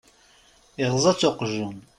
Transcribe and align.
Iɣeẓẓa-tt 0.83 1.27
uqjun. 1.29 1.77